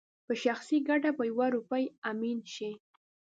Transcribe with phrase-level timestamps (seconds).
[0.25, 2.71] په شخصي ګټه په يوه روپۍ امين شي